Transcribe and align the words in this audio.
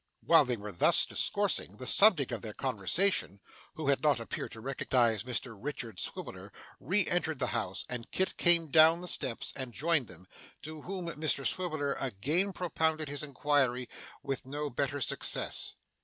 While 0.25 0.45
they 0.45 0.57
were 0.57 0.71
thus 0.71 1.05
discoursing, 1.05 1.77
the 1.77 1.85
subject 1.85 2.31
of 2.31 2.41
their 2.41 2.55
conversation 2.55 3.39
(who 3.75 3.89
had 3.89 4.01
not 4.01 4.19
appeared 4.19 4.49
to 4.53 4.59
recognise 4.59 5.23
Mr 5.25 5.55
Richard 5.55 5.99
Swiveller) 5.99 6.51
re 6.79 7.05
entered 7.05 7.37
the 7.37 7.45
house, 7.53 7.85
and 7.87 8.09
Kit 8.09 8.35
came 8.35 8.71
down 8.71 9.01
the 9.01 9.07
steps 9.07 9.53
and 9.55 9.71
joined 9.73 10.07
them; 10.07 10.25
to 10.63 10.81
whom 10.81 11.05
Mr 11.09 11.45
Swiveller 11.45 11.93
again 11.99 12.51
propounded 12.51 13.09
his 13.09 13.21
inquiry 13.21 13.87
with 14.23 14.47
no 14.47 14.71
better 14.71 15.01
success. 15.01 15.73